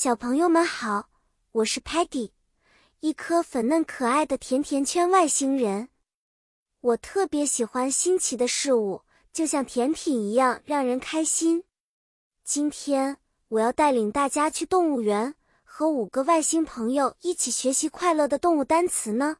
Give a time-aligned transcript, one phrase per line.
[0.00, 1.08] 小朋友们好，
[1.50, 2.30] 我是 Patty，
[3.00, 5.88] 一颗粉嫩可爱的甜甜圈外星人。
[6.80, 11.64] 我特别喜欢新奇的事物，就像甜品一样让人开心。
[12.44, 13.16] 今天
[13.48, 15.34] 我要带领大家去动物园，
[15.64, 19.38] 和五个外星朋友一起学习快乐的动物单词呢。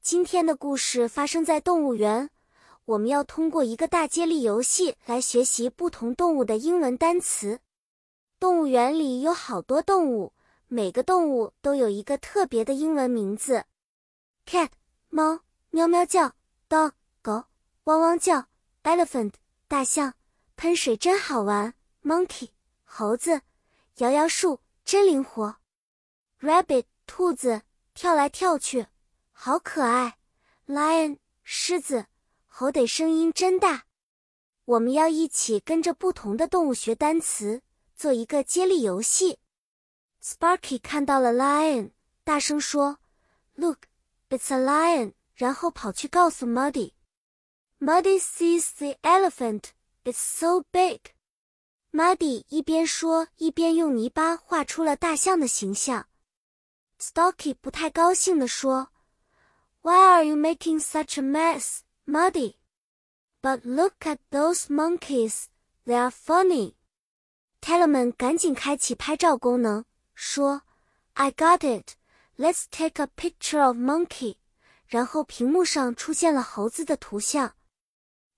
[0.00, 2.30] 今天的故事发生在动物园，
[2.84, 7.58] 我们要通过一个大接力游戏来学习不同动物的英文单词。
[8.44, 10.34] 动物园里有好多动物，
[10.68, 13.64] 每个动物都有一个特别的英文名字。
[14.44, 14.68] cat
[15.08, 15.40] 猫，
[15.70, 16.34] 喵喵叫
[16.68, 17.44] ；dog 狗，
[17.84, 18.48] 汪汪叫
[18.82, 19.32] ；elephant
[19.66, 20.12] 大象，
[20.56, 21.72] 喷水真好玩。
[22.02, 22.50] ；monkey
[22.84, 23.40] 猴子，
[23.96, 25.56] 摇摇树真灵活。
[26.42, 27.62] ；rabbit 兔子，
[27.94, 28.88] 跳来跳去。
[29.32, 30.18] 好可爱。
[30.66, 32.04] ；lion 狮子，
[32.46, 33.84] 吼得声音真大。
[34.66, 37.62] 我们要一起跟着不同的动物学单词。
[37.96, 39.38] 做一个接力游戏。
[40.22, 41.92] Sparky 看到了 lion，
[42.24, 42.98] 大声说
[43.54, 43.86] ：“Look,
[44.30, 46.92] it's a lion！” 然后跑去告诉 Muddy。
[47.80, 49.70] Muddy sees the elephant.
[50.04, 51.00] It's so big.
[51.92, 56.08] Muddy 一边说一边用泥巴画出了大象的形象。
[56.98, 58.88] Stocky 不太高兴地说
[59.82, 62.56] ：“Why are you making such a mess, Muddy?
[63.42, 65.46] But look at those monkeys.
[65.84, 66.74] They are funny.”
[67.64, 70.64] Tellerman 赶紧开启拍照功能，说
[71.14, 71.92] ：“I got it.
[72.36, 74.36] Let's take a picture of monkey.”
[74.86, 77.54] 然后屏幕上出现了猴子的图像。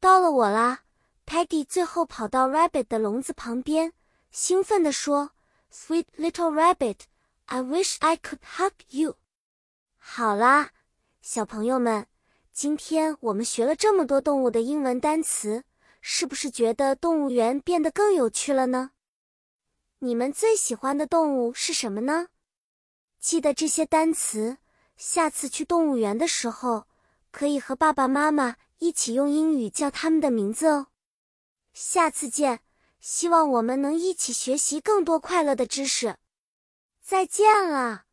[0.00, 0.80] 到了我啦
[1.24, 3.92] ！Peggy 最后跑到 Rabbit 的笼子旁边，
[4.32, 5.30] 兴奋地说
[5.72, 7.02] ：“Sweet little rabbit,
[7.46, 9.14] I wish I could hug you.”
[9.98, 10.70] 好啦，
[11.20, 12.08] 小朋友们，
[12.52, 15.62] 今天我们学了这么多动物的英文单词，
[16.00, 18.90] 是不是觉得动物园变得更有趣了呢？
[20.04, 22.26] 你们最喜欢的动物是什么呢？
[23.20, 24.58] 记得这些单词，
[24.96, 26.88] 下次去动物园的时候，
[27.30, 30.88] 可以和爸爸妈妈一起用英语叫它们的名字哦。
[31.72, 32.62] 下次见，
[32.98, 36.16] 希望我们能一起学习更多快乐的知识。
[37.00, 38.06] 再见了。